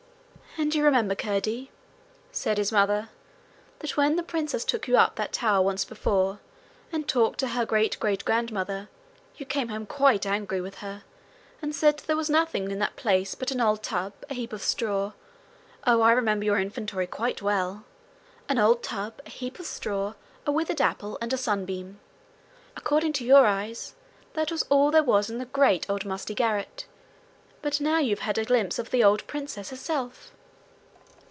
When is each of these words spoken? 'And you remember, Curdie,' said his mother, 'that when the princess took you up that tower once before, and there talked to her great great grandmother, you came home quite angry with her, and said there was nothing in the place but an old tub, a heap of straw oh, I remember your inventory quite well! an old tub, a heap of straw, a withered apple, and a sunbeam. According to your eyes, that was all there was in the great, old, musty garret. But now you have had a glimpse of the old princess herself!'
'And 0.57 0.75
you 0.75 0.83
remember, 0.83 1.15
Curdie,' 1.15 1.71
said 2.33 2.57
his 2.57 2.73
mother, 2.73 3.07
'that 3.79 3.95
when 3.95 4.17
the 4.17 4.21
princess 4.21 4.65
took 4.65 4.85
you 4.85 4.97
up 4.97 5.15
that 5.15 5.31
tower 5.31 5.61
once 5.61 5.85
before, 5.85 6.39
and 6.91 7.03
there 7.03 7.07
talked 7.07 7.39
to 7.39 7.47
her 7.49 7.65
great 7.65 7.97
great 8.01 8.25
grandmother, 8.25 8.89
you 9.37 9.45
came 9.45 9.69
home 9.69 9.85
quite 9.85 10.25
angry 10.25 10.59
with 10.59 10.75
her, 10.79 11.03
and 11.61 11.73
said 11.73 11.99
there 11.99 12.17
was 12.17 12.29
nothing 12.29 12.69
in 12.69 12.79
the 12.79 12.89
place 12.97 13.33
but 13.33 13.49
an 13.51 13.61
old 13.61 13.81
tub, 13.81 14.11
a 14.29 14.33
heap 14.33 14.51
of 14.51 14.61
straw 14.61 15.13
oh, 15.87 16.01
I 16.01 16.11
remember 16.11 16.43
your 16.45 16.59
inventory 16.59 17.07
quite 17.07 17.41
well! 17.41 17.85
an 18.49 18.59
old 18.59 18.83
tub, 18.83 19.21
a 19.25 19.29
heap 19.29 19.57
of 19.57 19.65
straw, 19.65 20.15
a 20.45 20.51
withered 20.51 20.81
apple, 20.81 21.17
and 21.21 21.31
a 21.31 21.37
sunbeam. 21.37 21.97
According 22.75 23.13
to 23.13 23.25
your 23.25 23.45
eyes, 23.45 23.95
that 24.33 24.51
was 24.51 24.63
all 24.63 24.91
there 24.91 25.01
was 25.01 25.29
in 25.29 25.37
the 25.37 25.45
great, 25.45 25.89
old, 25.89 26.03
musty 26.03 26.35
garret. 26.35 26.87
But 27.61 27.79
now 27.79 27.99
you 27.99 28.09
have 28.09 28.19
had 28.25 28.37
a 28.37 28.43
glimpse 28.45 28.77
of 28.77 28.91
the 28.91 29.01
old 29.01 29.25
princess 29.27 29.69
herself!' 29.69 30.33